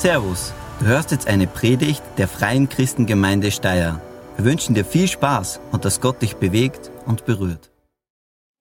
[0.00, 4.00] Servus, du hörst jetzt eine Predigt der Freien Christengemeinde Steyr.
[4.36, 7.70] Wir wünschen dir viel Spaß und dass Gott dich bewegt und berührt.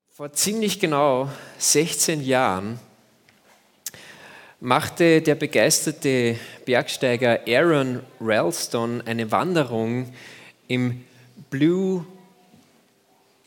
[0.09, 2.77] Vor ziemlich genau 16 Jahren
[4.59, 10.11] machte der begeisterte Bergsteiger Aaron Ralston eine Wanderung
[10.67, 11.05] im
[11.49, 12.05] Blue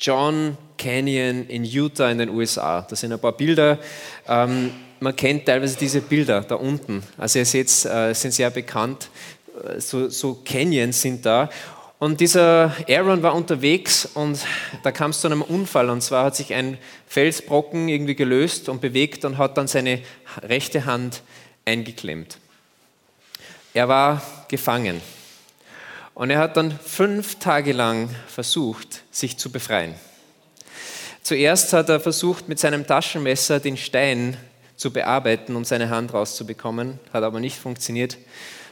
[0.01, 2.87] John Canyon in Utah in den USA.
[2.89, 3.79] Das sind ein paar Bilder.
[4.27, 4.71] Ähm,
[5.03, 7.03] man kennt teilweise diese Bilder da unten.
[7.19, 9.09] Also ihr seht, äh, sind sehr bekannt.
[9.65, 11.51] Äh, so, so Canyons sind da.
[11.99, 14.41] Und dieser Aaron war unterwegs und
[14.83, 15.91] da kam es zu einem Unfall.
[15.91, 20.01] Und zwar hat sich ein Felsbrocken irgendwie gelöst und bewegt und hat dann seine
[20.43, 21.23] rechte Hand
[21.65, 22.39] eingeklemmt.
[23.75, 25.01] Er war gefangen.
[26.15, 29.95] Und er hat dann fünf Tage lang versucht, sich zu befreien.
[31.23, 34.37] Zuerst hat er versucht, mit seinem Taschenmesser den Stein
[34.83, 38.19] zu bearbeiten, um seine Hand rauszubekommen, hat aber nicht funktioniert.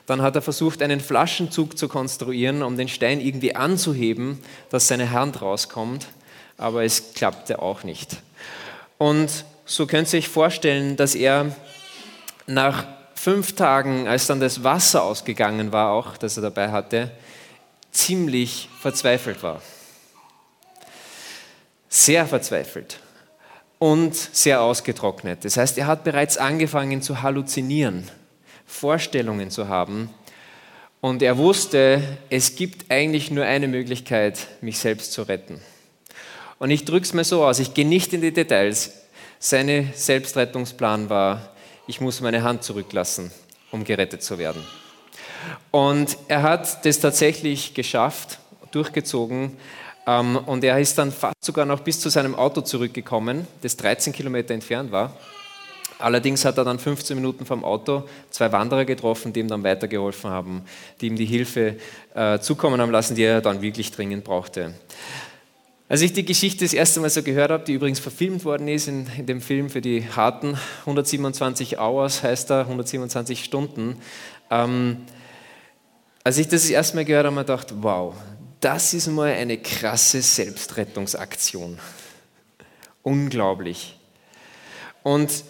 [0.07, 5.13] Dann hat er versucht, einen Flaschenzug zu konstruieren, um den Stein irgendwie anzuheben, dass seine
[5.13, 6.09] Hand rauskommt,
[6.59, 8.17] aber es klappte auch nicht.
[8.99, 11.55] Und so könnt ihr euch vorstellen, dass er
[12.49, 17.13] nach fünf Tagen, als dann das Wasser ausgegangen war, auch das er dabei hatte,
[17.93, 19.63] ziemlich verzweifelt war.
[21.89, 22.99] Sehr verzweifelt
[23.81, 25.45] und sehr ausgetrocknet.
[25.45, 28.09] Das heißt, er hat bereits angefangen zu halluzinieren,
[28.67, 30.11] Vorstellungen zu haben.
[31.01, 35.63] Und er wusste, es gibt eigentlich nur eine Möglichkeit, mich selbst zu retten.
[36.59, 38.93] Und ich drücke es mir so aus, ich gehe nicht in die Details.
[39.39, 41.55] Sein Selbstrettungsplan war,
[41.87, 43.33] ich muss meine Hand zurücklassen,
[43.71, 44.63] um gerettet zu werden.
[45.71, 48.41] Und er hat das tatsächlich geschafft,
[48.73, 49.57] durchgezogen,
[50.07, 54.55] und er ist dann fast sogar noch bis zu seinem Auto zurückgekommen, das 13 Kilometer
[54.55, 55.15] entfernt war.
[56.01, 60.31] Allerdings hat er dann 15 Minuten vom Auto zwei Wanderer getroffen, die ihm dann weitergeholfen
[60.31, 60.63] haben,
[61.01, 61.77] die ihm die Hilfe
[62.15, 64.75] äh, zukommen haben lassen, die er dann wirklich dringend brauchte.
[65.89, 68.89] Als ich die Geschichte das erste Mal so gehört habe, die übrigens verfilmt worden ist
[68.89, 73.97] in, in dem Film für die harten 127 Hours, heißt er 127 Stunden,
[74.51, 74.99] ähm,
[76.23, 78.15] als ich das das erste Mal gehört habe, habe ich gedacht, wow,
[78.61, 81.79] das ist mal eine krasse Selbstrettungsaktion.
[83.03, 83.99] Unglaublich.
[85.03, 85.45] Und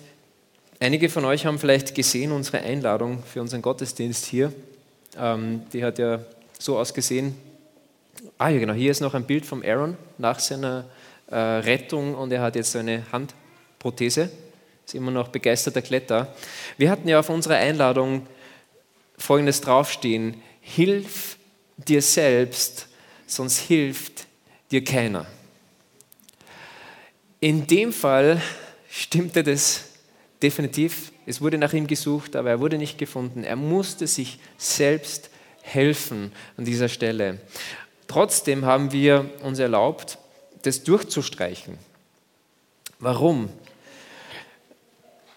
[0.79, 4.53] einige von euch haben vielleicht gesehen unsere Einladung für unseren Gottesdienst hier.
[5.19, 6.21] Ähm, die hat ja
[6.59, 7.35] so ausgesehen.
[8.39, 10.85] Ah ja, genau, hier ist noch ein Bild von Aaron nach seiner
[11.29, 14.31] äh, Rettung und er hat jetzt so eine Handprothese.
[14.87, 16.35] Ist immer noch begeisterter Kletter.
[16.77, 18.27] Wir hatten ja auf unserer Einladung
[19.19, 21.39] folgendes draufstehen: Hilf
[21.77, 22.90] dir selbst
[23.31, 24.27] sonst hilft
[24.71, 25.27] dir keiner.
[27.41, 28.43] In dem Fall
[28.91, 29.85] stimmte das
[30.43, 31.13] definitiv.
[31.27, 33.45] Es wurde nach ihm gesucht, aber er wurde nicht gefunden.
[33.45, 35.31] Er musste sich selbst
[35.63, 37.41] helfen an dieser Stelle.
[38.09, 40.19] Trotzdem haben wir uns erlaubt,
[40.63, 41.79] das durchzustreichen.
[42.99, 43.49] Warum?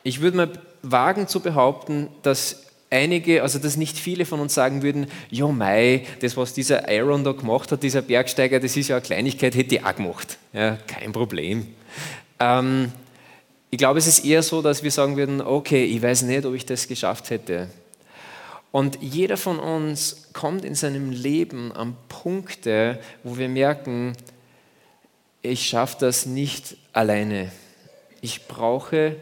[0.02, 4.84] Ich würde mal wagen zu behaupten, dass einige, also dass nicht viele von uns sagen
[4.84, 8.98] würden, ja Mai, das was dieser Aaron da gemacht hat, dieser Bergsteiger, das ist ja
[8.98, 10.38] eine Kleinigkeit, hätte ich auch gemacht.
[10.54, 11.68] Ja, kein Problem.
[12.40, 12.92] Ähm,
[13.72, 16.54] ich glaube, es ist eher so, dass wir sagen würden, okay, ich weiß nicht, ob
[16.54, 17.70] ich das geschafft hätte.
[18.72, 24.14] Und jeder von uns kommt in seinem Leben an Punkte, wo wir merken,
[25.42, 27.52] ich schaffe das nicht alleine.
[28.22, 29.16] Ich brauche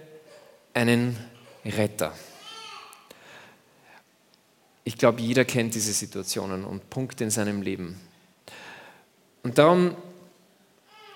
[0.74, 1.18] einen
[1.66, 2.14] Retter.
[4.84, 8.00] Ich glaube, jeder kennt diese Situationen und Punkte in seinem Leben.
[9.44, 9.96] Und darum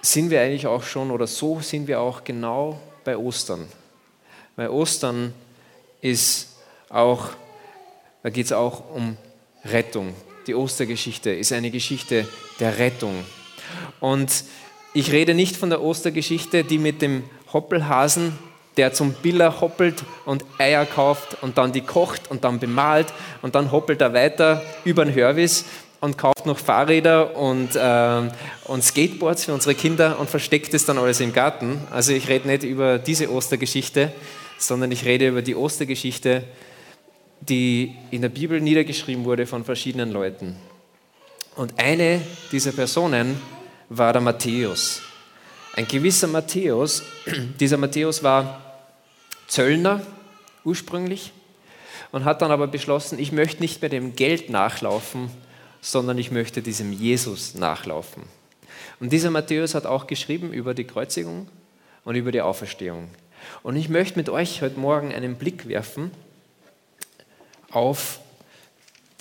[0.01, 3.67] sind wir eigentlich auch schon, oder so sind wir auch genau bei Ostern.
[4.55, 5.33] Weil Ostern
[6.01, 6.55] ist
[6.89, 7.29] auch,
[8.23, 9.17] da geht es auch um
[9.65, 10.13] Rettung.
[10.47, 12.27] Die Ostergeschichte ist eine Geschichte
[12.59, 13.25] der Rettung.
[13.99, 14.43] Und
[14.93, 18.37] ich rede nicht von der Ostergeschichte, die mit dem Hoppelhasen
[18.77, 23.07] der zum Biller hoppelt und Eier kauft und dann die kocht und dann bemalt
[23.41, 25.65] und dann hoppelt er weiter über den Hörwis
[26.01, 28.21] und kauft noch Fahrräder und, äh,
[28.65, 31.81] und Skateboards für unsere Kinder und versteckt es dann alles im Garten.
[31.91, 34.11] Also ich rede nicht über diese Ostergeschichte,
[34.57, 36.43] sondern ich rede über die Ostergeschichte,
[37.41, 40.55] die in der Bibel niedergeschrieben wurde von verschiedenen Leuten.
[41.55, 42.21] Und eine
[42.51, 43.39] dieser Personen
[43.89, 45.01] war der Matthäus.
[45.73, 47.03] Ein gewisser Matthäus,
[47.59, 48.64] dieser Matthäus war
[49.47, 50.05] Zöllner
[50.63, 51.31] ursprünglich
[52.11, 55.29] und hat dann aber beschlossen, ich möchte nicht mehr dem Geld nachlaufen,
[55.81, 58.23] sondern ich möchte diesem Jesus nachlaufen.
[58.99, 61.47] Und dieser Matthäus hat auch geschrieben über die Kreuzigung
[62.03, 63.09] und über die Auferstehung.
[63.63, 66.11] Und ich möchte mit euch heute Morgen einen Blick werfen
[67.71, 68.19] auf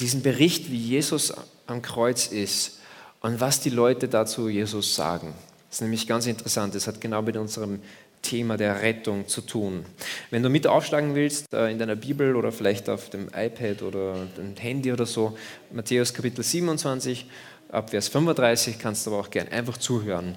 [0.00, 1.34] diesen Bericht, wie Jesus
[1.66, 2.80] am Kreuz ist
[3.20, 5.34] und was die Leute dazu Jesus sagen.
[5.68, 6.74] Das ist nämlich ganz interessant.
[6.74, 7.82] Das hat genau mit unserem
[8.24, 9.84] Thema der Rettung zu tun.
[10.30, 14.26] Wenn du mit aufschlagen willst äh, in deiner Bibel oder vielleicht auf dem iPad oder
[14.36, 15.38] dem Handy oder so,
[15.70, 17.26] Matthäus Kapitel 27,
[17.70, 20.36] ab Vers 35, kannst du aber auch gern einfach zuhören,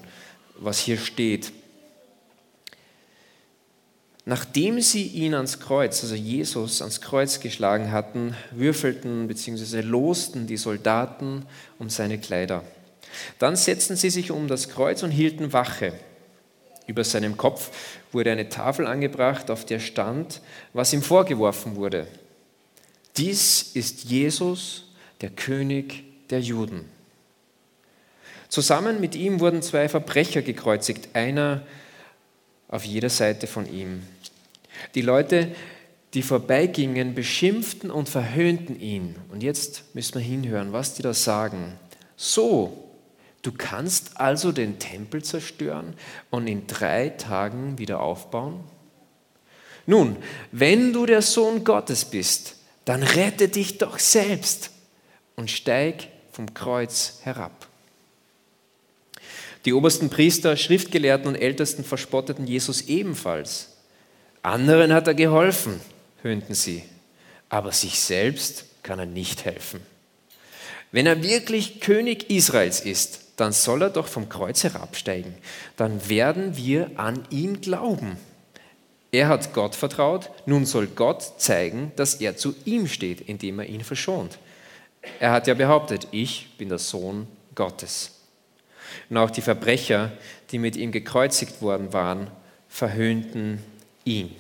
[0.60, 1.52] was hier steht.
[4.26, 9.80] Nachdem sie ihn ans Kreuz, also Jesus ans Kreuz geschlagen hatten, würfelten bzw.
[9.80, 11.46] losten die Soldaten
[11.80, 12.64] um seine Kleider.
[13.40, 15.94] Dann setzten sie sich um das Kreuz und hielten Wache.
[16.88, 17.70] Über seinem Kopf
[18.12, 20.42] wurde eine Tafel angebracht, auf der stand,
[20.74, 22.08] was ihm vorgeworfen wurde.
[23.18, 24.86] Dies ist Jesus,
[25.22, 26.86] der König der Juden.
[28.50, 31.64] Zusammen mit ihm wurden zwei Verbrecher gekreuzigt, einer
[32.70, 34.04] auf jeder Seite von ihm.
[34.96, 35.50] Die Leute,
[36.14, 39.16] die vorbeigingen, beschimpften und verhöhnten ihn.
[39.32, 41.74] Und jetzt müssen wir hinhören, was die da sagen.
[42.16, 42.87] So,
[43.42, 45.94] du kannst also den Tempel zerstören
[46.30, 48.60] und in drei Tagen wieder aufbauen?
[49.86, 50.18] Nun,
[50.52, 52.56] wenn du der Sohn Gottes bist,
[52.86, 54.72] dann rette dich doch selbst
[55.36, 57.68] und steig vom Kreuz herab.
[59.66, 63.78] Die obersten Priester, Schriftgelehrten und Ältesten verspotteten Jesus ebenfalls.
[64.42, 65.82] Anderen hat er geholfen,
[66.22, 66.84] höhnten sie,
[67.50, 69.82] aber sich selbst kann er nicht helfen.
[70.92, 75.34] Wenn er wirklich König Israels ist, dann soll er doch vom Kreuz herabsteigen.
[75.78, 78.18] Dann werden wir an ihn glauben.
[79.12, 83.68] Er hat Gott vertraut, nun soll Gott zeigen, dass er zu ihm steht, indem er
[83.68, 84.38] ihn verschont.
[85.20, 88.12] Er hat ja behauptet, ich bin der Sohn Gottes.
[89.10, 90.12] Und auch die Verbrecher,
[90.52, 92.30] die mit ihm gekreuzigt worden waren,
[92.68, 93.64] verhöhnten
[94.04, 94.36] ihn.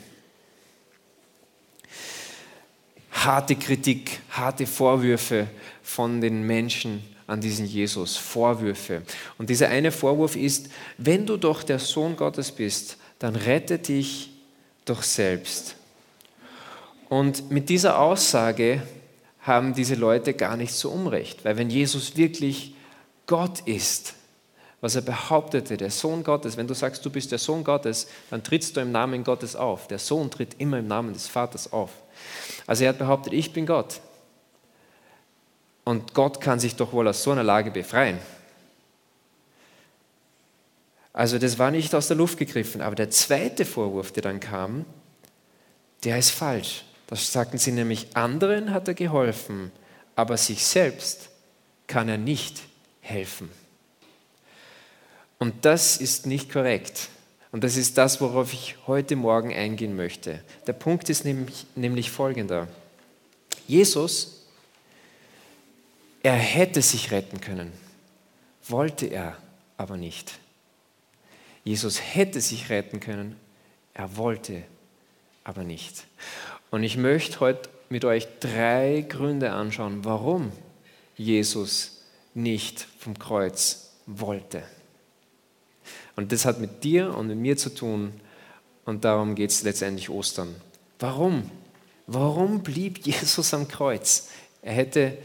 [3.11, 5.47] Harte Kritik, harte Vorwürfe
[5.83, 9.03] von den Menschen an diesen Jesus, Vorwürfe.
[9.37, 14.31] Und dieser eine Vorwurf ist, wenn du doch der Sohn Gottes bist, dann rette dich
[14.85, 15.75] doch selbst.
[17.09, 18.81] Und mit dieser Aussage
[19.41, 22.75] haben diese Leute gar nicht so Unrecht, weil wenn Jesus wirklich
[23.25, 24.13] Gott ist,
[24.79, 28.43] was er behauptete, der Sohn Gottes, wenn du sagst, du bist der Sohn Gottes, dann
[28.43, 29.87] trittst du im Namen Gottes auf.
[29.87, 31.89] Der Sohn tritt immer im Namen des Vaters auf.
[32.67, 34.01] Also er hat behauptet, ich bin Gott.
[35.87, 38.19] Und Gott kann sich doch wohl aus so einer Lage befreien.
[41.13, 42.81] Also das war nicht aus der Luft gegriffen.
[42.81, 44.83] Aber der zweite Vorwurf, der dann kam,
[46.03, 46.83] der ist falsch.
[47.07, 49.71] Das sagten sie nämlich, anderen hat er geholfen,
[50.17, 51.29] aber sich selbst
[51.87, 52.63] kann er nicht
[52.99, 53.49] helfen.
[55.39, 57.07] Und das ist nicht korrekt.
[57.53, 60.43] Und das ist das, worauf ich heute Morgen eingehen möchte.
[60.67, 62.67] Der Punkt ist nämlich, nämlich folgender.
[63.67, 64.36] Jesus,
[66.27, 67.71] er hätte sich retten können,
[68.67, 69.37] wollte er
[69.77, 70.39] aber nicht.
[71.63, 73.37] Jesus hätte sich retten können,
[73.93, 74.63] er wollte
[75.45, 76.03] aber nicht.
[76.69, 80.51] Und ich möchte heute mit euch drei Gründe anschauen, warum
[81.15, 82.01] Jesus
[82.33, 84.63] nicht vom Kreuz wollte.
[86.17, 88.11] Und das hat mit dir und mit mir zu tun.
[88.83, 90.53] Und darum geht es letztendlich Ostern.
[90.99, 91.49] Warum?
[92.05, 94.27] Warum blieb Jesus am Kreuz?
[94.61, 95.17] Er hätte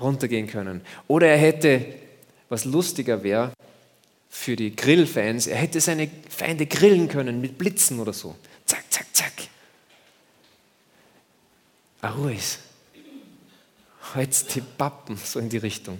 [0.00, 0.82] runtergehen können.
[1.08, 1.84] Oder er hätte,
[2.48, 3.52] was lustiger wäre
[4.28, 8.36] für die Grillfans, er hätte seine Feinde grillen können mit Blitzen oder so.
[8.66, 9.32] Zack, zack, zack.
[12.02, 12.58] Aruis.
[14.14, 15.98] Heute die Pappen, so in die Richtung.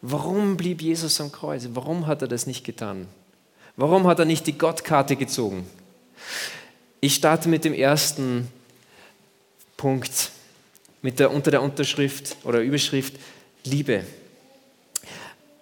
[0.00, 1.68] Warum blieb Jesus am Kreuz?
[1.72, 3.08] Warum hat er das nicht getan?
[3.76, 5.66] Warum hat er nicht die Gottkarte gezogen?
[7.00, 8.48] Ich starte mit dem ersten
[9.76, 10.30] Punkt,
[11.02, 13.14] mit der, unter der Unterschrift oder Überschrift
[13.64, 14.04] Liebe.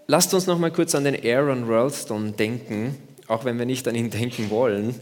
[0.07, 3.95] Lasst uns noch mal kurz an den Aaron Ralston denken, auch wenn wir nicht an
[3.95, 5.00] ihn denken wollen.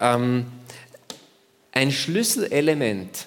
[0.00, 0.46] Ähm,
[1.72, 3.26] ein Schlüsselelement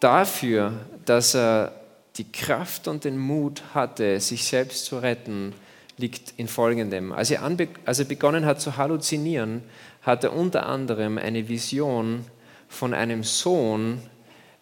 [0.00, 0.72] dafür,
[1.04, 1.72] dass er
[2.16, 5.54] die Kraft und den Mut hatte, sich selbst zu retten,
[5.96, 7.12] liegt in folgendem.
[7.12, 7.42] Als er,
[7.84, 9.62] als er begonnen hat zu halluzinieren,
[10.02, 12.24] hat er unter anderem eine Vision
[12.68, 14.02] von einem Sohn,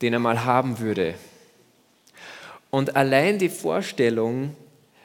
[0.03, 1.15] den er mal haben würde.
[2.71, 4.55] Und allein die Vorstellung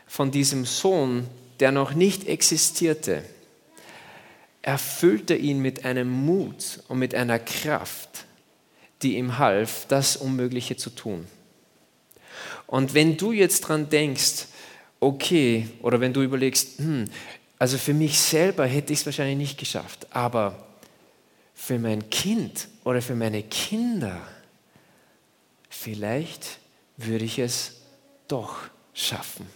[0.07, 1.27] von diesem Sohn,
[1.59, 3.23] der noch nicht existierte,
[4.61, 8.25] erfüllte ihn mit einem Mut und mit einer Kraft,
[9.01, 11.25] die ihm half, das Unmögliche zu tun.
[12.67, 14.45] Und wenn du jetzt dran denkst,
[14.99, 17.05] okay, oder wenn du überlegst, hm,
[17.57, 20.67] also für mich selber hätte ich es wahrscheinlich nicht geschafft, aber
[21.53, 24.19] für mein Kind oder für meine Kinder,
[25.71, 26.59] vielleicht
[26.97, 27.77] würde ich es
[28.27, 28.57] doch
[28.93, 29.47] schaffen.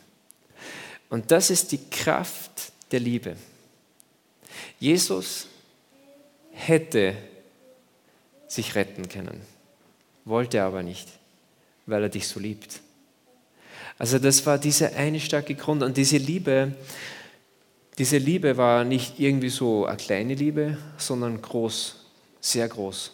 [1.10, 3.36] Und das ist die Kraft der Liebe.
[4.79, 5.48] Jesus
[6.51, 7.15] hätte
[8.48, 9.41] sich retten können,
[10.24, 11.07] wollte aber nicht,
[11.86, 12.79] weil er dich so liebt.
[13.98, 16.74] Also das war dieser eine starke Grund und diese Liebe,
[17.98, 22.05] diese Liebe war nicht irgendwie so eine kleine Liebe, sondern groß,
[22.41, 23.12] sehr groß.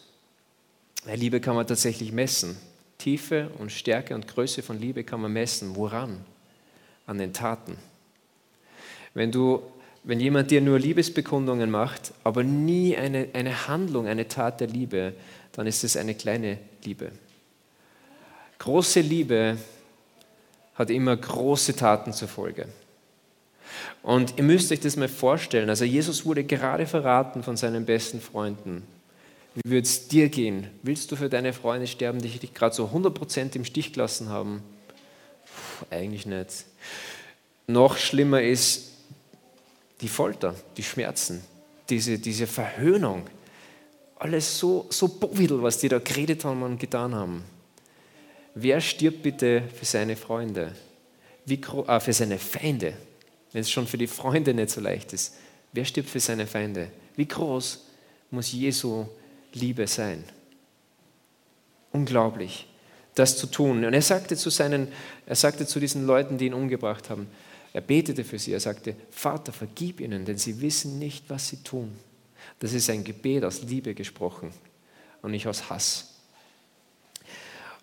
[1.05, 2.57] Liebe kann man tatsächlich messen.
[3.01, 5.75] Tiefe und Stärke und Größe von Liebe kann man messen.
[5.75, 6.23] Woran?
[7.07, 7.77] An den Taten.
[9.15, 9.63] Wenn, du,
[10.03, 15.13] wenn jemand dir nur Liebesbekundungen macht, aber nie eine, eine Handlung, eine Tat der Liebe,
[15.53, 17.11] dann ist es eine kleine Liebe.
[18.59, 19.57] Große Liebe
[20.75, 22.67] hat immer große Taten zur Folge.
[24.03, 25.69] Und ihr müsst euch das mal vorstellen.
[25.69, 28.83] Also Jesus wurde gerade verraten von seinen besten Freunden.
[29.55, 30.69] Wie würde es dir gehen?
[30.81, 34.63] Willst du für deine Freunde sterben, die dich gerade so 100% im Stich gelassen haben?
[35.45, 36.65] Puh, eigentlich nicht.
[37.67, 38.91] Noch schlimmer ist
[39.99, 41.43] die Folter, die Schmerzen,
[41.89, 43.27] diese, diese Verhöhnung.
[44.17, 47.43] Alles so, so bovidel, was die da geredet haben und getan haben.
[48.55, 50.75] Wer stirbt bitte für seine Freunde?
[51.45, 52.93] Wie, äh, für seine Feinde?
[53.51, 55.35] Wenn es schon für die Freunde nicht so leicht ist.
[55.73, 56.91] Wer stirbt für seine Feinde?
[57.15, 57.85] Wie groß
[58.29, 59.05] muss Jesu
[59.53, 60.23] Liebe sein.
[61.91, 62.67] Unglaublich,
[63.15, 63.83] das zu tun.
[63.83, 64.87] Und er sagte zu seinen,
[65.25, 67.27] er sagte zu diesen Leuten, die ihn umgebracht haben,
[67.73, 71.63] er betete für sie, er sagte, Vater, vergib ihnen, denn sie wissen nicht, was sie
[71.63, 71.91] tun.
[72.59, 74.51] Das ist ein Gebet aus Liebe gesprochen
[75.21, 76.07] und nicht aus Hass.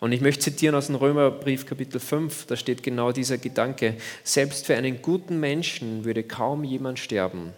[0.00, 4.66] Und ich möchte zitieren aus dem Römerbrief Kapitel 5, da steht genau dieser Gedanke, selbst
[4.66, 7.52] für einen guten Menschen würde kaum jemand sterben,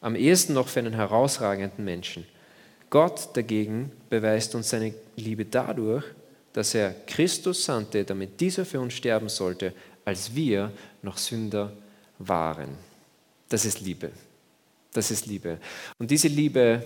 [0.00, 2.24] am ehesten noch für einen herausragenden Menschen.
[2.90, 6.04] Gott dagegen beweist uns seine Liebe dadurch,
[6.52, 9.72] dass er Christus sandte, damit dieser für uns sterben sollte,
[10.04, 11.72] als wir noch Sünder
[12.18, 12.70] waren.
[13.48, 14.10] Das ist Liebe.
[14.92, 15.58] Das ist Liebe.
[15.98, 16.82] Und diese Liebe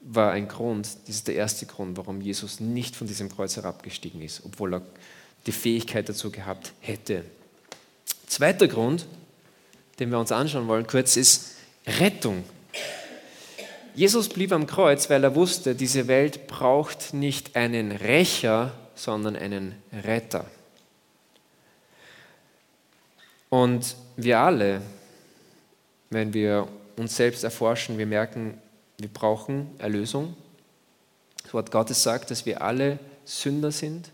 [0.00, 4.20] war ein Grund, das ist der erste Grund, warum Jesus nicht von diesem Kreuz herabgestiegen
[4.22, 4.82] ist, obwohl er
[5.46, 7.24] die Fähigkeit dazu gehabt hätte.
[8.26, 9.06] Zweiter Grund,
[9.98, 12.44] den wir uns anschauen wollen, kurz, ist Rettung.
[13.94, 19.74] Jesus blieb am Kreuz, weil er wusste, diese Welt braucht nicht einen Rächer, sondern einen
[19.92, 20.46] Retter.
[23.50, 24.80] Und wir alle,
[26.08, 28.58] wenn wir uns selbst erforschen, wir merken,
[28.98, 30.34] wir brauchen Erlösung.
[31.42, 34.10] Das Wort Gottes sagt, dass wir alle Sünder sind.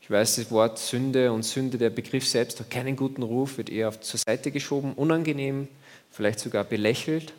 [0.00, 3.68] Ich weiß, das Wort Sünde und Sünde, der Begriff selbst hat keinen guten Ruf, wird
[3.68, 5.68] eher zur Seite geschoben, unangenehm,
[6.10, 7.34] vielleicht sogar belächelt.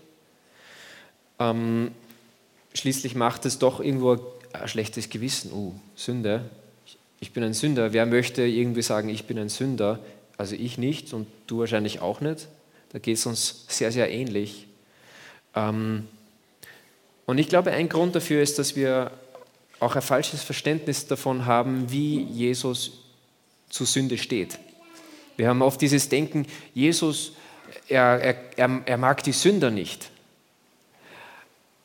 [1.42, 1.92] Ähm,
[2.74, 4.20] schließlich macht es doch irgendwo
[4.54, 5.52] ein schlechtes Gewissen.
[5.52, 6.46] Oh, Sünde.
[7.20, 7.94] Ich bin ein Sünder.
[7.94, 10.00] Wer möchte irgendwie sagen, ich bin ein Sünder?
[10.38, 12.48] Also ich nicht und du wahrscheinlich auch nicht.
[12.92, 14.68] Da geht es uns sehr, sehr ähnlich.
[15.56, 16.08] Ähm,
[17.26, 19.12] und ich glaube, ein Grund dafür ist, dass wir
[19.80, 23.00] auch ein falsches Verständnis davon haben, wie Jesus
[23.70, 24.60] zu Sünde steht.
[25.38, 27.32] Wir haben oft dieses Denken, Jesus,
[27.88, 30.12] er, er, er mag die Sünder nicht.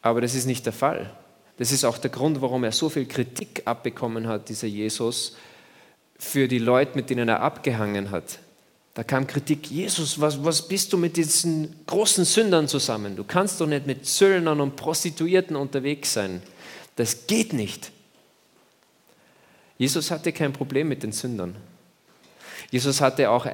[0.06, 1.10] Aber das ist nicht der Fall.
[1.56, 5.36] Das ist auch der Grund, warum er so viel Kritik abbekommen hat, dieser Jesus,
[6.16, 8.38] für die Leute, mit denen er abgehangen hat.
[8.94, 13.16] Da kam Kritik, Jesus, was, was bist du mit diesen großen Sündern zusammen?
[13.16, 16.40] Du kannst doch nicht mit Zöllnern und Prostituierten unterwegs sein.
[16.94, 17.90] Das geht nicht.
[19.76, 21.56] Jesus hatte kein Problem mit den Sündern.
[22.70, 23.44] Jesus hatte auch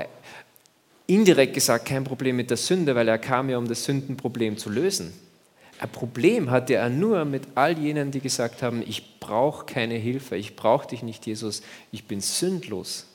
[1.06, 4.68] indirekt gesagt kein Problem mit der Sünde, weil er kam ja, um das Sündenproblem zu
[4.68, 5.14] lösen.
[5.83, 10.37] Ein Problem hatte er nur mit all jenen, die gesagt haben, ich brauche keine Hilfe,
[10.37, 11.61] ich brauche dich nicht, Jesus,
[11.91, 13.07] ich bin sündlos.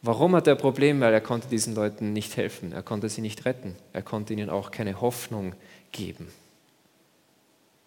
[0.00, 0.98] Warum hat er ein Problem?
[0.98, 4.48] Weil er konnte diesen Leuten nicht helfen, er konnte sie nicht retten, er konnte ihnen
[4.48, 5.52] auch keine Hoffnung
[5.92, 6.28] geben.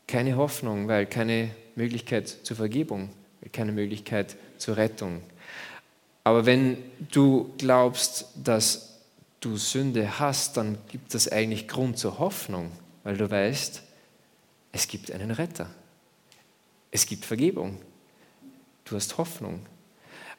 [0.06, 3.10] Keine Hoffnung, weil keine Möglichkeit zur Vergebung,
[3.52, 5.24] keine Möglichkeit zur Rettung.
[6.24, 6.78] Aber wenn
[7.12, 9.00] du glaubst, dass
[9.40, 12.72] du Sünde hast, dann gibt es eigentlich Grund zur Hoffnung
[13.04, 13.84] weil du weißt,
[14.72, 15.70] es gibt einen Retter.
[16.92, 17.80] Es gibt Vergebung.
[18.86, 19.66] Du hast Hoffnung.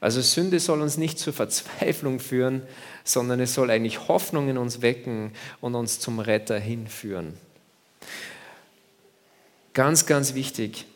[0.00, 2.62] Also Sünde soll uns nicht zur Verzweiflung führen,
[3.04, 7.34] sondern es soll eigentlich Hoffnung in uns wecken und uns zum Retter hinführen.
[9.74, 10.86] Ganz, ganz wichtig.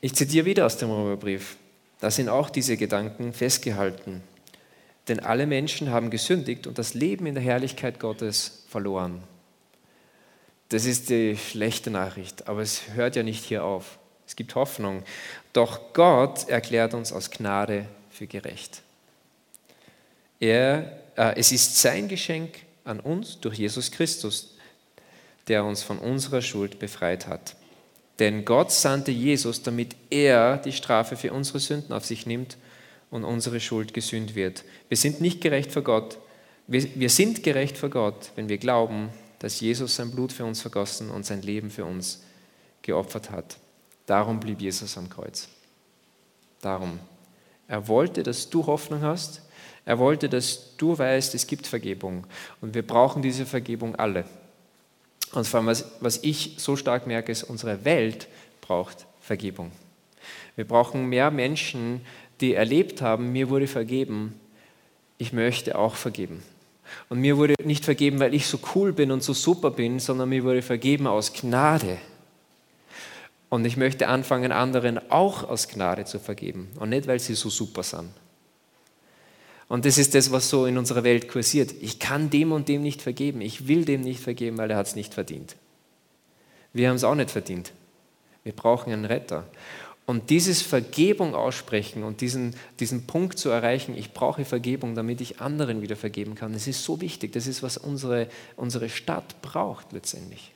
[0.00, 1.56] Ich zitiere wieder aus dem Römerbrief.
[2.00, 4.22] Da sind auch diese Gedanken festgehalten.
[5.08, 9.22] Denn alle Menschen haben gesündigt und das Leben in der Herrlichkeit Gottes verloren.
[10.68, 13.98] Das ist die schlechte Nachricht, aber es hört ja nicht hier auf.
[14.26, 15.02] Es gibt Hoffnung.
[15.52, 18.82] Doch Gott erklärt uns aus Gnade für gerecht.
[20.40, 24.56] Er, äh, es ist sein Geschenk an uns durch Jesus Christus,
[25.48, 27.56] der uns von unserer Schuld befreit hat.
[28.18, 32.56] Denn Gott sandte Jesus, damit er die Strafe für unsere Sünden auf sich nimmt
[33.10, 34.64] und unsere Schuld gesühnt wird.
[34.88, 36.18] Wir sind nicht gerecht vor Gott.
[36.66, 39.10] Wir, wir sind gerecht vor Gott, wenn wir glauben,
[39.44, 42.22] dass Jesus sein Blut für uns vergossen und sein Leben für uns
[42.80, 43.58] geopfert hat.
[44.06, 45.50] Darum blieb Jesus am Kreuz.
[46.62, 46.98] Darum.
[47.68, 49.42] Er wollte, dass du Hoffnung hast.
[49.84, 52.26] Er wollte, dass du weißt, es gibt Vergebung.
[52.62, 54.24] Und wir brauchen diese Vergebung alle.
[55.32, 58.28] Und vor allem, was, was ich so stark merke, ist, unsere Welt
[58.62, 59.72] braucht Vergebung.
[60.56, 62.00] Wir brauchen mehr Menschen,
[62.40, 64.40] die erlebt haben, mir wurde vergeben,
[65.18, 66.42] ich möchte auch vergeben.
[67.08, 70.28] Und mir wurde nicht vergeben, weil ich so cool bin und so super bin, sondern
[70.28, 71.98] mir wurde vergeben aus Gnade.
[73.48, 77.50] Und ich möchte anfangen, anderen auch aus Gnade zu vergeben und nicht, weil sie so
[77.50, 78.10] super sind.
[79.68, 81.74] Und das ist das, was so in unserer Welt kursiert.
[81.80, 83.40] Ich kann dem und dem nicht vergeben.
[83.40, 85.56] Ich will dem nicht vergeben, weil er hat es nicht verdient.
[86.72, 87.72] Wir haben es auch nicht verdient.
[88.42, 89.44] Wir brauchen einen Retter.
[90.06, 95.40] Und dieses Vergebung aussprechen und diesen, diesen Punkt zu erreichen, ich brauche Vergebung, damit ich
[95.40, 97.32] anderen wieder vergeben kann, das ist so wichtig.
[97.32, 100.52] Das ist, was unsere, unsere Stadt braucht letztendlich.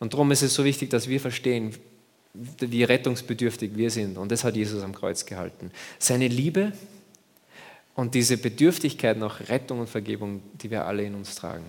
[0.00, 1.72] Und darum ist es so wichtig, dass wir verstehen,
[2.34, 4.18] wie rettungsbedürftig wir sind.
[4.18, 5.70] Und das hat Jesus am Kreuz gehalten.
[6.00, 6.72] Seine Liebe
[7.94, 11.64] und diese Bedürftigkeit nach Rettung und Vergebung, die wir alle in uns tragen.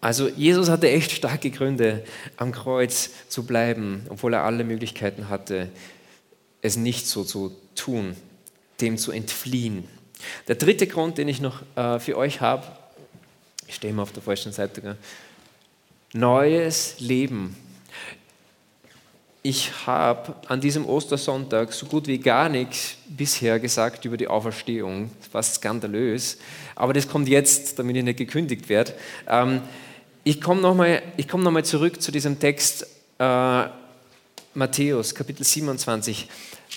[0.00, 2.04] Also Jesus hatte echt starke Gründe,
[2.36, 5.68] am Kreuz zu bleiben, obwohl er alle Möglichkeiten hatte,
[6.62, 8.16] es nicht so zu tun,
[8.80, 9.84] dem zu entfliehen.
[10.48, 12.66] Der dritte Grund, den ich noch äh, für euch habe,
[13.66, 14.96] ich stehe mal auf der falschen Seite,
[16.12, 17.56] neues Leben
[19.42, 25.10] ich habe an diesem Ostersonntag so gut wie gar nichts bisher gesagt über die Auferstehung.
[25.32, 26.36] Fast skandalös.
[26.74, 28.92] Aber das kommt jetzt, damit ich nicht gekündigt werde.
[29.26, 29.62] Ähm,
[30.24, 32.86] ich komme nochmal komm noch zurück zu diesem Text
[33.18, 33.64] äh,
[34.54, 36.28] Matthäus, Kapitel 27.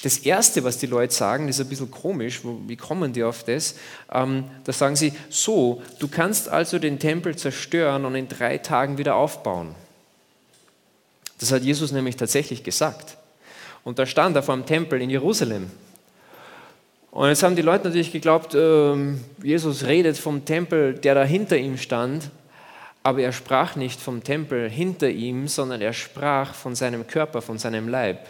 [0.03, 2.41] Das Erste, was die Leute sagen, ist ein bisschen komisch.
[2.67, 3.75] Wie kommen die auf das?
[4.11, 8.97] Ähm, da sagen sie, so, du kannst also den Tempel zerstören und in drei Tagen
[8.97, 9.75] wieder aufbauen.
[11.39, 13.17] Das hat Jesus nämlich tatsächlich gesagt.
[13.83, 15.71] Und da stand er vor dem Tempel in Jerusalem.
[17.11, 18.95] Und jetzt haben die Leute natürlich geglaubt, äh,
[19.43, 22.29] Jesus redet vom Tempel, der da hinter ihm stand.
[23.03, 27.57] Aber er sprach nicht vom Tempel hinter ihm, sondern er sprach von seinem Körper, von
[27.57, 28.29] seinem Leib.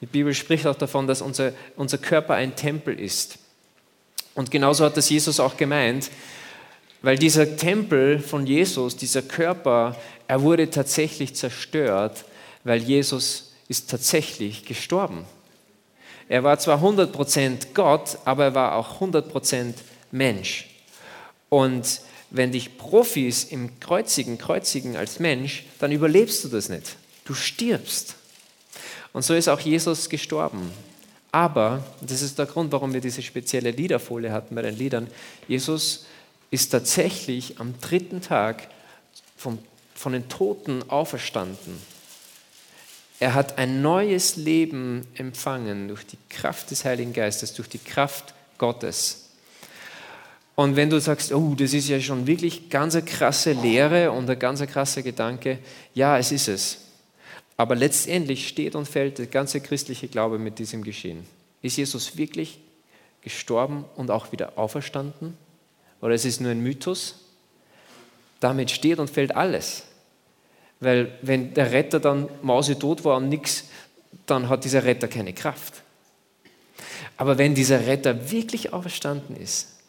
[0.00, 3.38] Die Bibel spricht auch davon, dass unser, unser Körper ein Tempel ist.
[4.34, 6.10] Und genauso hat das Jesus auch gemeint,
[7.02, 12.24] weil dieser Tempel von Jesus, dieser Körper, er wurde tatsächlich zerstört
[12.64, 15.24] weil Jesus ist tatsächlich gestorben.
[16.28, 19.74] Er war zwar 100% Gott, aber er war auch 100%
[20.10, 20.68] Mensch.
[21.48, 26.96] Und wenn dich Profis im Kreuzigen kreuzigen als Mensch, dann überlebst du das nicht.
[27.24, 28.14] Du stirbst.
[29.12, 30.70] Und so ist auch Jesus gestorben.
[31.32, 35.08] Aber, das ist der Grund, warum wir diese spezielle Liederfolie hatten bei den Liedern,
[35.46, 36.06] Jesus
[36.50, 38.68] ist tatsächlich am dritten Tag
[39.36, 39.58] vom,
[39.94, 41.80] von den Toten auferstanden.
[43.20, 48.34] Er hat ein neues Leben empfangen durch die Kraft des Heiligen Geistes, durch die Kraft
[48.58, 49.29] Gottes.
[50.54, 54.28] Und wenn du sagst, oh, das ist ja schon wirklich ganz eine krasse Lehre und
[54.28, 55.58] ein ganz krasser Gedanke,
[55.94, 56.78] ja, es ist es.
[57.56, 61.26] Aber letztendlich steht und fällt der ganze christliche Glaube mit diesem Geschehen.
[61.62, 62.58] Ist Jesus wirklich
[63.22, 65.36] gestorben und auch wieder auferstanden?
[66.00, 67.16] Oder ist es nur ein Mythos?
[68.40, 69.84] Damit steht und fällt alles.
[70.80, 73.64] Weil wenn der Retter dann mausetot war und nichts,
[74.26, 75.82] dann hat dieser Retter keine Kraft.
[77.16, 79.79] Aber wenn dieser Retter wirklich auferstanden ist,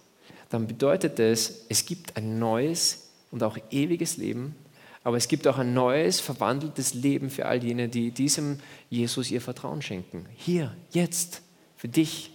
[0.52, 4.56] dann bedeutet es, es gibt ein neues und auch ewiges Leben,
[5.04, 8.60] aber es gibt auch ein neues, verwandeltes Leben für all jene, die diesem
[8.90, 10.28] Jesus ihr Vertrauen schenken.
[10.36, 11.42] Hier, jetzt,
[11.76, 12.32] für dich.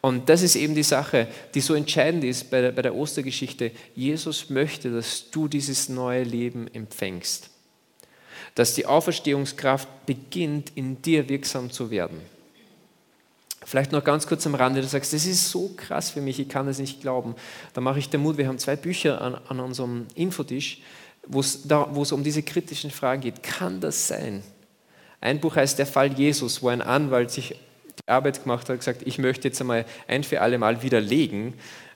[0.00, 3.72] Und das ist eben die Sache, die so entscheidend ist bei der, bei der Ostergeschichte.
[3.96, 7.50] Jesus möchte, dass du dieses neue Leben empfängst
[8.54, 12.20] dass die Auferstehungskraft beginnt, in dir wirksam zu werden.
[13.64, 16.48] Vielleicht noch ganz kurz am Rande, du sagst, das ist so krass für mich, ich
[16.48, 17.34] kann es nicht glauben.
[17.74, 20.80] Da mache ich den Mut, wir haben zwei Bücher an, an unserem Infotisch,
[21.26, 23.42] wo es, um diese kritischen Fragen geht.
[23.42, 24.42] Kann das sein?
[25.20, 27.54] Ein Buch heißt Der Fall Jesus, wo ein Anwalt sich
[28.02, 31.52] die Arbeit gemacht hat und gesagt, ich möchte jetzt einmal ein für alle Mal widerlegen,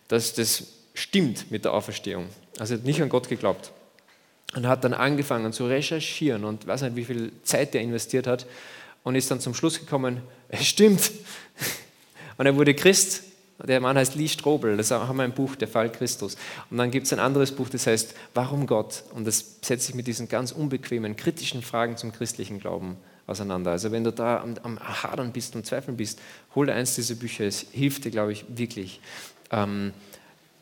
[0.09, 2.27] dass das stimmt mit der Auferstehung.
[2.59, 3.72] Also nicht an Gott geglaubt.
[4.55, 8.46] und hat dann angefangen zu recherchieren und weiß nicht, wie viel Zeit er investiert hat
[9.05, 11.12] und ist dann zum Schluss gekommen, es stimmt.
[12.37, 13.23] Und er wurde Christ.
[13.62, 16.37] Der Mann heißt Lee Strobel, das haben wir ein Buch, Der Fall Christus.
[16.71, 19.05] Und dann gibt es ein anderes Buch, das heißt Warum Gott?
[19.14, 22.97] Und das setzt sich mit diesen ganz unbequemen, kritischen Fragen zum christlichen Glauben
[23.29, 23.71] auseinander.
[23.71, 26.21] Also wenn du da am, am Hadern bist und Zweifeln bist,
[26.57, 29.01] hol dir eins dieser Bücher, es hilft dir, glaube ich, wirklich.
[29.53, 29.93] Ähm,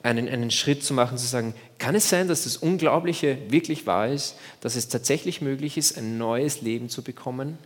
[0.02, 4.08] einen, einen Schritt zu machen, zu sagen, kann es sein, dass das Unglaubliche wirklich wahr
[4.08, 7.56] ist, dass es tatsächlich möglich ist, ein neues Leben zu bekommen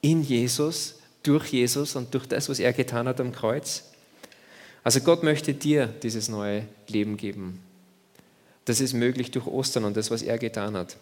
[0.00, 3.84] in Jesus, durch Jesus und durch das, was er getan hat am Kreuz?
[4.84, 7.60] Also Gott möchte dir dieses neue Leben geben.
[8.64, 10.96] Das ist möglich durch Ostern und das, was er getan hat.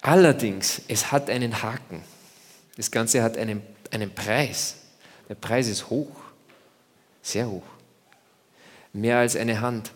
[0.00, 2.02] Allerdings, es hat einen Haken.
[2.76, 4.76] Das Ganze hat einen, einen Preis.
[5.28, 6.14] Der Preis ist hoch,
[7.22, 7.64] sehr hoch
[8.92, 9.92] mehr als eine Hand.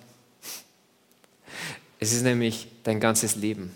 [1.99, 3.75] Es ist nämlich dein ganzes Leben.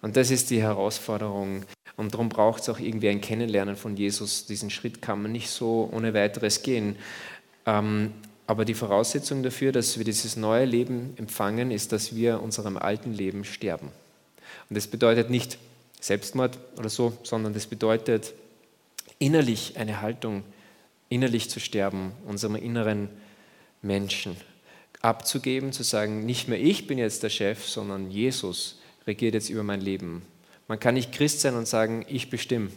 [0.00, 1.64] Und das ist die Herausforderung.
[1.96, 4.46] Und darum braucht es auch irgendwie ein Kennenlernen von Jesus.
[4.46, 6.96] Diesen Schritt kann man nicht so ohne weiteres gehen.
[7.66, 8.12] Ähm,
[8.46, 13.12] aber die Voraussetzung dafür, dass wir dieses neue Leben empfangen, ist, dass wir unserem alten
[13.12, 13.88] Leben sterben.
[14.68, 15.58] Und das bedeutet nicht
[16.00, 18.34] Selbstmord oder so, sondern das bedeutet
[19.18, 20.42] innerlich eine Haltung,
[21.08, 23.08] innerlich zu sterben, unserem inneren
[23.82, 24.36] Menschen
[25.00, 29.62] abzugeben, zu sagen, nicht mehr ich bin jetzt der Chef, sondern Jesus regiert jetzt über
[29.62, 30.22] mein Leben.
[30.68, 32.70] Man kann nicht Christ sein und sagen, ich bestimme.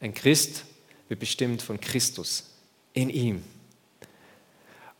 [0.00, 0.64] Ein Christ
[1.08, 2.50] wird bestimmt von Christus
[2.92, 3.42] in ihm.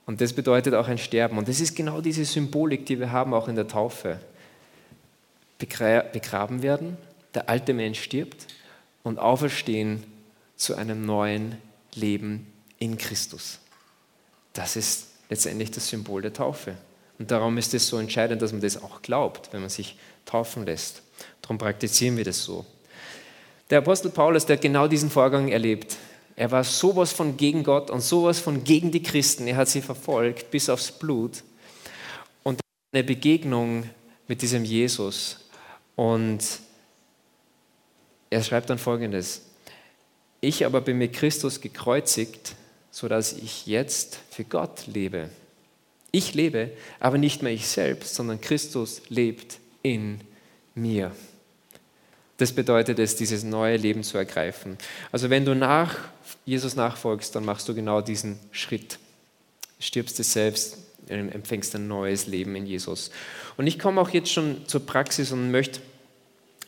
[0.05, 1.38] Und das bedeutet auch ein Sterben.
[1.38, 4.21] Und das ist genau diese Symbolik, die wir haben auch in der Taufe.
[5.59, 6.97] Begraben werden,
[7.35, 8.49] der alte Mensch stirbt
[9.05, 10.03] und auferstehen
[10.57, 11.57] zu einem neuen
[11.95, 13.61] Leben in Christus.
[14.55, 16.77] Das ist letztendlich das Symbol der Taufe.
[17.19, 20.67] Und darum ist es so entscheidend, dass man das auch glaubt, wenn man sich taufen
[20.67, 21.03] lässt.
[21.42, 22.64] Darum praktizieren wir das so.
[23.68, 25.96] Der Apostel Paulus, der hat genau diesen Vorgang erlebt.
[26.37, 29.46] Er war sowas von gegen Gott und sowas von gegen die Christen.
[29.46, 31.42] Er hat sie verfolgt bis aufs Blut.
[32.42, 32.61] Und
[32.92, 33.88] eine Begegnung
[34.28, 35.38] mit diesem Jesus.
[35.96, 36.40] Und
[38.31, 39.42] er schreibt dann folgendes:
[40.40, 42.55] Ich aber bin mit Christus gekreuzigt
[42.92, 45.31] sodass ich jetzt für Gott lebe.
[46.12, 50.20] Ich lebe, aber nicht mehr ich selbst, sondern Christus lebt in
[50.74, 51.11] mir.
[52.42, 54.76] Das bedeutet es, dieses neue Leben zu ergreifen.
[55.12, 55.96] Also wenn du nach
[56.44, 58.98] Jesus nachfolgst, dann machst du genau diesen Schritt.
[59.78, 60.76] Stirbst es selbst,
[61.07, 63.12] empfängst ein neues Leben in Jesus.
[63.57, 65.78] Und ich komme auch jetzt schon zur Praxis und möchte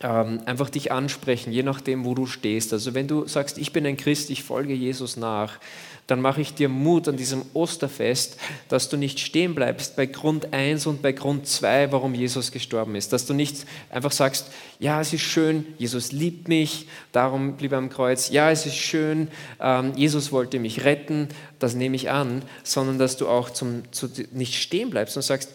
[0.05, 2.75] ähm, einfach dich ansprechen, je nachdem, wo du stehst.
[2.75, 5.59] Also wenn du sagst, ich bin ein Christ, ich folge Jesus nach,
[6.07, 8.37] dann mache ich dir Mut an diesem Osterfest,
[8.69, 12.95] dass du nicht stehen bleibst bei Grund 1 und bei Grund 2, warum Jesus gestorben
[12.97, 13.15] ist.
[13.15, 17.79] Dass du nicht einfach sagst, ja, es ist schön, Jesus liebt mich, darum blieb er
[17.79, 18.29] am Kreuz.
[18.29, 23.17] Ja, es ist schön, ähm, Jesus wollte mich retten, das nehme ich an, sondern dass
[23.17, 25.49] du auch zum, zu, nicht stehen bleibst und sagst,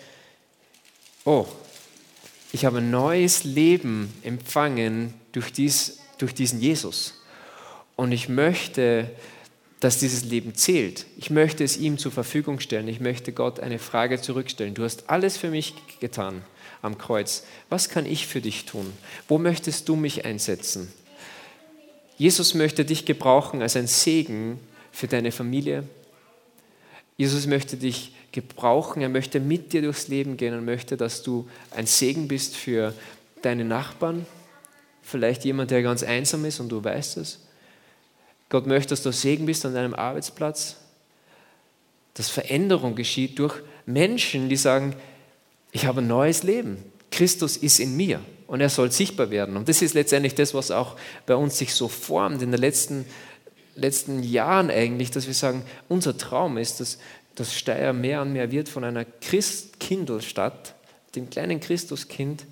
[1.23, 1.45] oh,
[2.51, 7.21] ich habe ein neues Leben empfangen durch, dies, durch diesen Jesus.
[7.95, 9.09] Und ich möchte
[9.79, 11.05] dass dieses Leben zählt.
[11.17, 12.87] Ich möchte es ihm zur Verfügung stellen.
[12.87, 14.73] Ich möchte Gott eine Frage zurückstellen.
[14.73, 16.41] Du hast alles für mich getan
[16.81, 17.43] am Kreuz.
[17.69, 18.91] Was kann ich für dich tun?
[19.27, 20.91] Wo möchtest du mich einsetzen?
[22.17, 24.59] Jesus möchte dich gebrauchen als ein Segen
[24.91, 25.85] für deine Familie.
[27.19, 29.01] Jesus möchte dich gebrauchen.
[29.01, 32.93] Er möchte mit dir durchs Leben gehen und möchte, dass du ein Segen bist für
[33.41, 34.25] deine Nachbarn.
[35.03, 37.41] Vielleicht jemand, der ganz einsam ist und du weißt es
[38.47, 40.77] Gott möchte, dass du Segen bist an deinem Arbeitsplatz,
[42.13, 43.55] dass Veränderung geschieht durch
[43.85, 44.95] Menschen, die sagen,
[45.71, 46.77] ich habe ein neues Leben.
[47.11, 49.57] Christus ist in mir und er soll sichtbar werden.
[49.57, 53.05] Und das ist letztendlich das, was auch bei uns sich so formt in den letzten,
[53.79, 56.99] letzten Jahren eigentlich, dass wir sagen, unser Traum ist, dass,
[57.35, 60.75] dass Steyr mehr und mehr wird von einer Christkindelstadt,
[61.15, 62.45] dem kleinen Christuskind,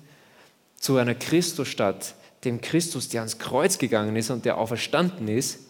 [0.78, 2.14] zu einer Christusstadt,
[2.44, 5.60] dem Christus, der ans Kreuz gegangen ist und der auferstanden ist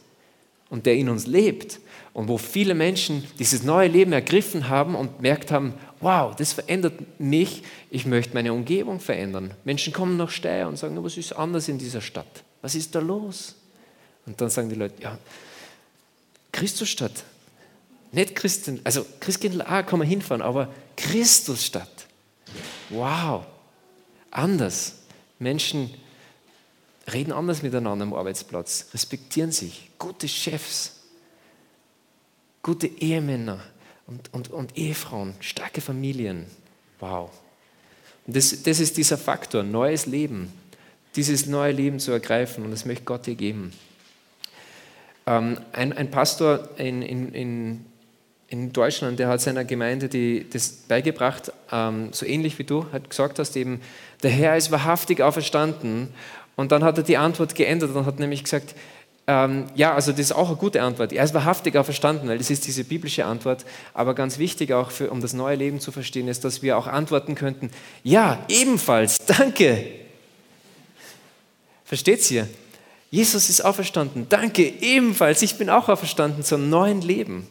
[0.71, 1.81] und der in uns lebt
[2.12, 6.94] und wo viele Menschen dieses neue Leben ergriffen haben und merkt haben, wow, das verändert
[7.18, 9.55] mich, ich möchte meine Umgebung verändern.
[9.64, 12.44] Menschen kommen nach Steyr und sagen, was ist anders in dieser Stadt?
[12.61, 13.55] Was ist da los?
[14.27, 15.18] Und dann sagen die Leute, ja,
[16.52, 17.24] Christusstadt,
[18.12, 22.06] nicht Christen, also Christkindl A kann man hinfahren, aber Christusstadt.
[22.90, 23.44] Wow,
[24.30, 24.94] anders.
[25.38, 25.90] Menschen
[27.12, 30.94] reden anders miteinander am Arbeitsplatz, respektieren sich, gute Chefs,
[32.62, 33.61] gute Ehemänner
[34.06, 36.46] und, und, und Ehefrauen, starke Familien.
[36.98, 37.30] Wow.
[38.26, 40.52] Das, das ist dieser Faktor, neues Leben.
[41.16, 43.72] Dieses neue Leben zu ergreifen und das möchte Gott dir geben.
[45.29, 47.85] Ähm, ein, ein, Pastor in, in, in,
[48.49, 53.11] in, Deutschland, der hat seiner Gemeinde die, das beigebracht, ähm, so ähnlich wie du, hat
[53.11, 53.83] gesagt hast, eben,
[54.23, 56.09] der Herr ist wahrhaftig auferstanden.
[56.57, 58.75] Und dann hat er die Antwort geändert und hat nämlich gesagt,
[59.27, 61.12] ähm, ja, also das ist auch eine gute Antwort.
[61.12, 63.67] Er ist wahrhaftig auferstanden, weil das ist diese biblische Antwort.
[63.93, 66.87] Aber ganz wichtig auch, für, um das neue Leben zu verstehen, ist, dass wir auch
[66.87, 67.71] antworten könnten,
[68.03, 69.85] ja, ebenfalls, danke.
[71.85, 72.49] Versteht's ihr?
[73.11, 74.27] Jesus ist auferstanden.
[74.29, 75.42] Danke, ebenfalls.
[75.42, 77.47] Ich bin auch auferstanden zum neuen Leben.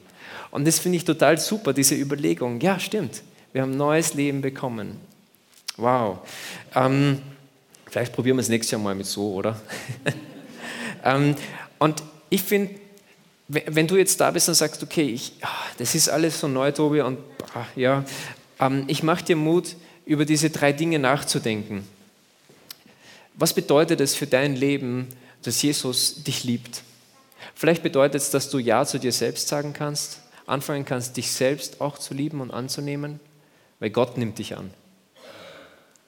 [0.51, 2.61] Und das finde ich total super, diese Überlegung.
[2.61, 3.23] Ja, stimmt.
[3.53, 4.99] Wir haben neues Leben bekommen.
[5.77, 6.19] Wow.
[6.75, 7.21] Ähm,
[7.89, 9.59] vielleicht probieren wir es nächstes Jahr mal mit so, oder?
[11.03, 11.35] ähm,
[11.79, 12.75] und ich finde,
[13.47, 16.71] wenn du jetzt da bist und sagst, okay, ich, ah, das ist alles so neu,
[16.71, 17.19] Tobi, und
[17.53, 18.03] ach, ja,
[18.59, 21.87] ähm, ich mache dir Mut, über diese drei Dinge nachzudenken.
[23.35, 25.07] Was bedeutet es für dein Leben,
[25.47, 26.83] dass Jesus dich liebt.
[27.55, 31.79] Vielleicht bedeutet es, dass du Ja zu dir selbst sagen kannst, anfangen kannst, dich selbst
[31.79, 33.19] auch zu lieben und anzunehmen,
[33.79, 34.71] weil Gott nimmt dich an.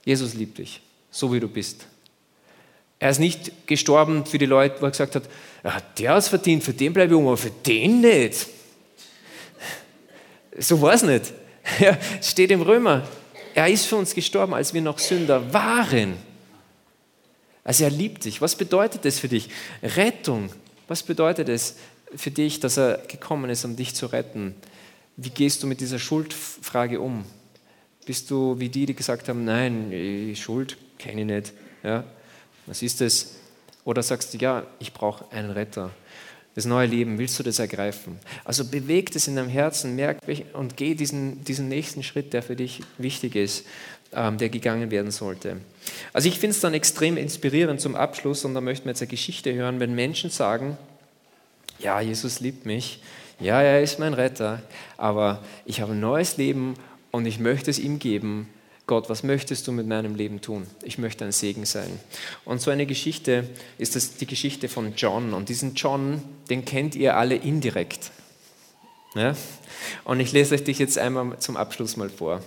[0.04, 1.88] Jesus liebt dich, so wie du bist.
[3.00, 5.24] Er ist nicht gestorben für die Leute, wo er gesagt hat,
[5.64, 8.48] ja, der hat es verdient, für den bleibe ich um, aber für den nicht.
[10.58, 11.34] So war es nicht.
[11.80, 13.08] Ja, steht im Römer.
[13.54, 16.29] Er ist für uns gestorben, als wir noch Sünder waren.
[17.64, 18.42] Also er liebt dich.
[18.42, 19.50] Was bedeutet das für dich?
[19.84, 20.50] Rettung.
[20.88, 21.76] Was bedeutet es
[22.16, 24.56] für dich, dass er gekommen ist, um dich zu retten?
[25.18, 27.26] Wie gehst du mit dieser Schuldfrage um?
[28.06, 31.54] Bist du wie die, die gesagt haben, nein, Schuld kenne ich nicht.
[31.84, 32.06] Ja?
[32.66, 33.36] Was ist das?
[33.84, 35.92] Oder sagst du, ja, ich brauche einen Retter.
[36.56, 38.20] Das neue Leben, willst du das ergreifen?
[38.44, 40.18] Also beweg es in deinem Herzen, merk
[40.54, 43.66] und geh diesen, diesen nächsten Schritt, der für dich wichtig ist.
[44.12, 45.58] Ähm, der gegangen werden sollte.
[46.14, 49.10] Also ich finde es dann extrem inspirierend zum Abschluss und da möchten wir jetzt eine
[49.10, 50.78] Geschichte hören, wenn Menschen sagen,
[51.78, 53.02] ja, Jesus liebt mich,
[53.40, 54.64] ja, er ist mein Retter,
[54.98, 56.74] aber ich habe ein neues Leben
[57.12, 58.50] und ich möchte es ihm geben.
[58.88, 60.66] Gott, was möchtest du mit meinem Leben tun?
[60.82, 62.00] Ich möchte ein Segen sein.
[62.46, 65.36] Und so eine Geschichte ist das die Geschichte von John.
[65.36, 68.10] Und diesen John, den kennt ihr alle indirekt.
[69.14, 69.36] Ja?
[70.04, 72.42] Und ich lese euch dich jetzt einmal zum Abschluss mal vor.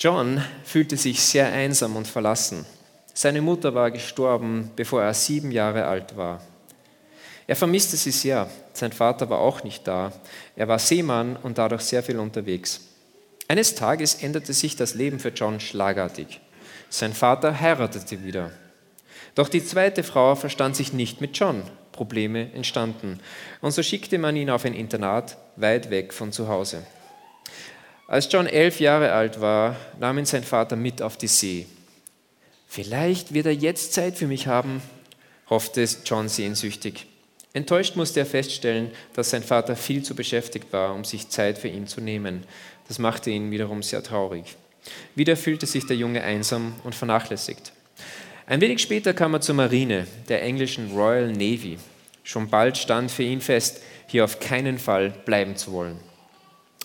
[0.00, 2.64] John fühlte sich sehr einsam und verlassen.
[3.12, 6.40] Seine Mutter war gestorben, bevor er sieben Jahre alt war.
[7.46, 8.48] Er vermisste sie sehr.
[8.72, 10.12] Sein Vater war auch nicht da.
[10.56, 12.80] Er war Seemann und dadurch sehr viel unterwegs.
[13.46, 16.40] Eines Tages änderte sich das Leben für John schlagartig.
[16.88, 18.52] Sein Vater heiratete wieder.
[19.34, 21.62] Doch die zweite Frau verstand sich nicht mit John.
[21.92, 23.20] Probleme entstanden.
[23.60, 26.86] Und so schickte man ihn auf ein Internat weit weg von zu Hause.
[28.10, 31.66] Als John elf Jahre alt war, nahm ihn sein Vater mit auf die See.
[32.66, 34.82] Vielleicht wird er jetzt Zeit für mich haben,
[35.48, 37.06] hoffte John sehnsüchtig.
[37.52, 41.68] Enttäuscht musste er feststellen, dass sein Vater viel zu beschäftigt war, um sich Zeit für
[41.68, 42.42] ihn zu nehmen.
[42.88, 44.56] Das machte ihn wiederum sehr traurig.
[45.14, 47.70] Wieder fühlte sich der Junge einsam und vernachlässigt.
[48.44, 51.78] Ein wenig später kam er zur Marine, der englischen Royal Navy.
[52.24, 56.09] Schon bald stand für ihn fest, hier auf keinen Fall bleiben zu wollen.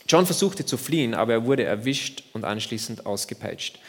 [0.07, 3.79] John versuchte zu fliehen, aber er wurde erwischt und anschließend ausgepeitscht.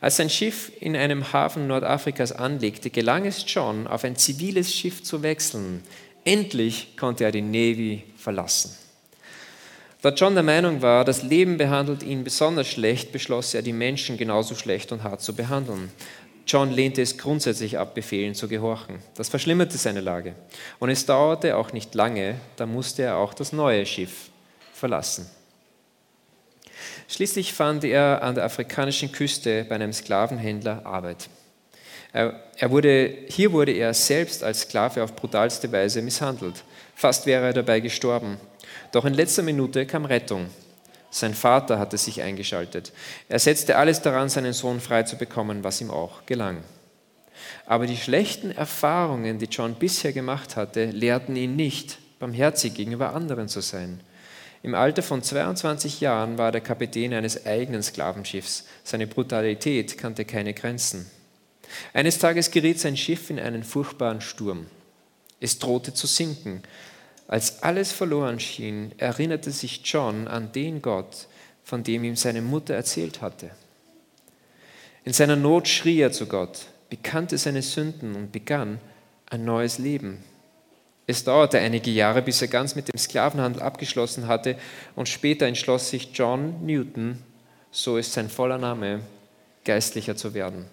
[0.00, 5.02] Als sein Schiff in einem Hafen Nordafrikas anlegte, gelang es John, auf ein ziviles Schiff
[5.02, 5.82] zu wechseln.
[6.24, 8.76] Endlich konnte er die Navy verlassen.
[10.00, 14.16] Da John der Meinung war, das Leben behandelt ihn besonders schlecht, beschloss er, die Menschen
[14.16, 15.90] genauso schlecht und hart zu behandeln.
[16.46, 19.00] John lehnte es grundsätzlich ab, Befehlen zu gehorchen.
[19.16, 20.34] Das verschlimmerte seine Lage.
[20.78, 24.30] Und es dauerte auch nicht lange, da musste er auch das neue Schiff
[24.72, 25.28] verlassen.
[27.08, 31.28] Schließlich fand er an der afrikanischen Küste bei einem Sklavenhändler Arbeit.
[32.12, 36.64] Er, wurde, hier wurde er selbst als Sklave auf brutalste Weise misshandelt.
[36.94, 38.38] Fast wäre er dabei gestorben.
[38.92, 40.46] Doch in letzter Minute kam Rettung.
[41.10, 42.92] Sein Vater hatte sich eingeschaltet.
[43.28, 46.62] Er setzte alles daran, seinen Sohn frei zu bekommen, was ihm auch gelang.
[47.66, 53.48] Aber die schlechten Erfahrungen, die John bisher gemacht hatte, lehrten ihn nicht, barmherzig gegenüber anderen
[53.48, 54.00] zu sein.
[54.62, 58.64] Im Alter von 22 Jahren war er der Kapitän eines eigenen Sklavenschiffs.
[58.82, 61.08] Seine Brutalität kannte keine Grenzen.
[61.92, 64.66] Eines Tages geriet sein Schiff in einen furchtbaren Sturm.
[65.40, 66.62] Es drohte zu sinken.
[67.28, 71.28] Als alles verloren schien, erinnerte sich John an den Gott,
[71.62, 73.50] von dem ihm seine Mutter erzählt hatte.
[75.04, 78.80] In seiner Not schrie er zu Gott, bekannte seine Sünden und begann
[79.26, 80.24] ein neues Leben.
[81.10, 84.58] Es dauerte einige Jahre, bis er ganz mit dem Sklavenhandel abgeschlossen hatte
[84.94, 87.16] und später entschloss sich John Newton,
[87.70, 89.00] so ist sein voller Name,
[89.64, 90.66] geistlicher zu werden.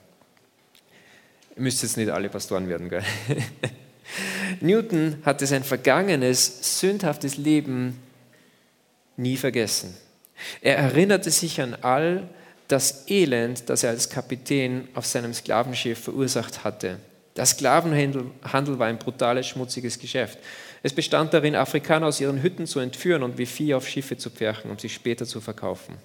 [1.55, 3.03] Ihr müsst jetzt nicht alle Pastoren werden, gell?
[4.59, 7.97] Newton hatte sein vergangenes, sündhaftes Leben
[9.15, 9.95] nie vergessen.
[10.59, 12.27] Er erinnerte sich an all
[12.67, 16.99] das Elend, das er als Kapitän auf seinem Sklavenschiff verursacht hatte.
[17.35, 20.39] Der Sklavenhandel war ein brutales, schmutziges Geschäft.
[20.83, 24.29] Es bestand darin, Afrikaner aus ihren Hütten zu entführen und wie Vieh auf Schiffe zu
[24.29, 25.97] pferchen, um sie später zu verkaufen.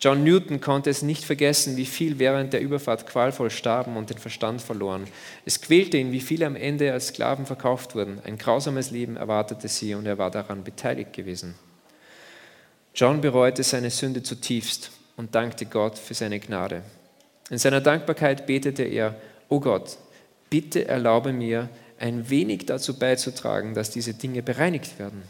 [0.00, 4.18] John Newton konnte es nicht vergessen, wie viel während der Überfahrt qualvoll starben und den
[4.18, 5.04] Verstand verloren.
[5.46, 8.20] Es quälte ihn, wie viele am Ende als Sklaven verkauft wurden.
[8.24, 11.54] Ein grausames Leben erwartete sie und er war daran beteiligt gewesen.
[12.94, 16.82] John bereute seine Sünde zutiefst und dankte Gott für seine Gnade.
[17.48, 19.14] In seiner Dankbarkeit betete er,
[19.48, 19.98] O Gott,
[20.52, 25.22] bitte erlaube mir, ein wenig dazu beizutragen, dass diese Dinge bereinigt werden.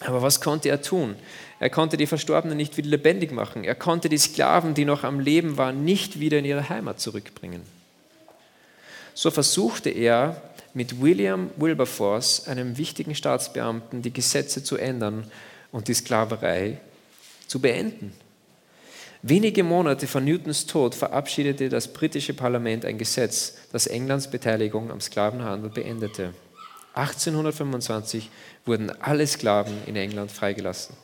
[0.00, 1.14] Aber was konnte er tun?
[1.60, 3.62] Er konnte die Verstorbenen nicht wieder lebendig machen.
[3.62, 7.62] Er konnte die Sklaven, die noch am Leben waren, nicht wieder in ihre Heimat zurückbringen.
[9.14, 10.42] So versuchte er
[10.74, 15.30] mit William Wilberforce, einem wichtigen Staatsbeamten, die Gesetze zu ändern
[15.70, 16.78] und die Sklaverei
[17.46, 18.12] zu beenden.
[19.28, 25.00] Wenige Monate vor Newtons Tod verabschiedete das britische Parlament ein Gesetz, das Englands Beteiligung am
[25.00, 26.32] Sklavenhandel beendete.
[26.94, 28.30] 1825
[28.64, 30.94] wurden alle Sklaven in England freigelassen.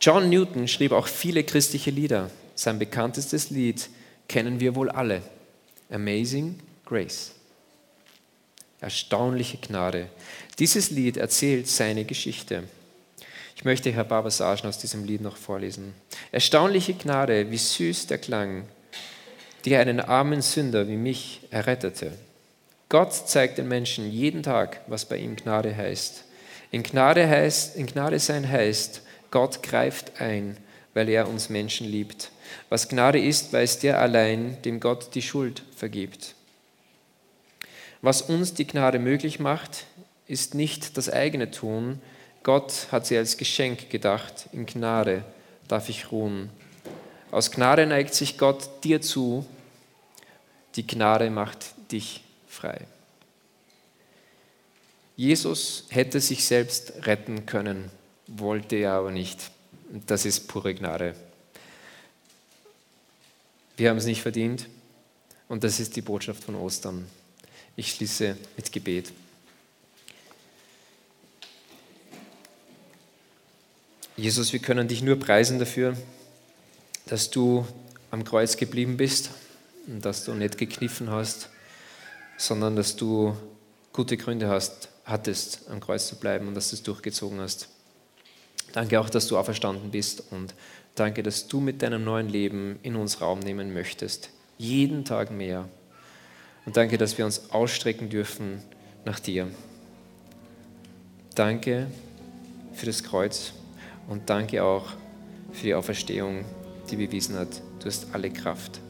[0.00, 2.30] John Newton schrieb auch viele christliche Lieder.
[2.54, 3.90] Sein bekanntestes Lied
[4.28, 5.20] kennen wir wohl alle.
[5.90, 7.32] Amazing Grace.
[8.80, 10.10] Erstaunliche Gnade.
[10.60, 12.68] Dieses Lied erzählt seine Geschichte.
[13.58, 15.92] Ich möchte Herr Passagen aus diesem Lied noch vorlesen.
[16.30, 18.68] Erstaunliche Gnade, wie süß der Klang,
[19.64, 22.12] die einen armen Sünder wie mich errettete.
[22.88, 26.22] Gott zeigt den Menschen jeden Tag, was bei ihm Gnade heißt.
[26.70, 30.56] In Gnade, heißt, in Gnade sein heißt, Gott greift ein,
[30.94, 32.30] weil er uns Menschen liebt.
[32.68, 36.36] Was Gnade ist, weiß der allein, dem Gott die Schuld vergibt.
[38.02, 39.86] Was uns die Gnade möglich macht,
[40.28, 42.00] ist nicht das eigene Tun,
[42.48, 44.48] Gott hat sie als Geschenk gedacht.
[44.52, 45.22] In Gnade
[45.68, 46.48] darf ich ruhen.
[47.30, 49.44] Aus Gnade neigt sich Gott dir zu.
[50.74, 52.86] Die Gnade macht dich frei.
[55.14, 57.90] Jesus hätte sich selbst retten können,
[58.26, 59.50] wollte er aber nicht.
[60.06, 61.14] Das ist pure Gnade.
[63.76, 64.68] Wir haben es nicht verdient
[65.48, 67.06] und das ist die Botschaft von Ostern.
[67.76, 69.12] Ich schließe mit Gebet.
[74.18, 75.96] Jesus, wir können dich nur preisen dafür,
[77.06, 77.64] dass du
[78.10, 79.30] am Kreuz geblieben bist
[79.86, 81.50] und dass du nicht gekniffen hast,
[82.36, 83.36] sondern dass du
[83.92, 87.68] gute Gründe hast, hattest, am Kreuz zu bleiben und dass du es durchgezogen hast.
[88.72, 90.52] Danke auch, dass du auferstanden bist und
[90.96, 94.30] danke, dass du mit deinem neuen Leben in uns Raum nehmen möchtest.
[94.58, 95.68] Jeden Tag mehr.
[96.66, 98.64] Und danke, dass wir uns ausstrecken dürfen
[99.04, 99.46] nach dir.
[101.36, 101.86] Danke
[102.74, 103.52] für das Kreuz.
[104.08, 104.86] Und danke auch
[105.52, 106.44] für die Auferstehung,
[106.90, 108.80] die bewiesen hat, du hast alle Kraft,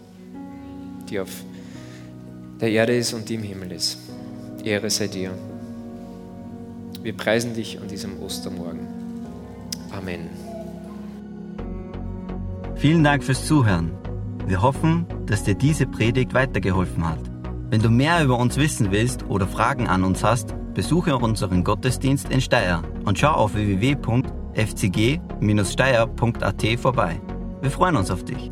[1.11, 1.31] die auf
[2.61, 3.98] der Erde ist und die im Himmel ist.
[4.64, 5.33] Ehre sei dir.
[7.02, 8.87] Wir preisen dich an diesem Ostermorgen.
[9.90, 10.28] Amen.
[12.76, 13.90] Vielen Dank fürs Zuhören.
[14.46, 17.20] Wir hoffen, dass dir diese Predigt weitergeholfen hat.
[17.70, 22.31] Wenn du mehr über uns wissen willst oder Fragen an uns hast, besuche unseren Gottesdienst
[22.31, 23.96] in Steyr und schau auf www
[24.59, 27.21] fcg-steier.at vorbei.
[27.61, 28.51] Wir freuen uns auf dich.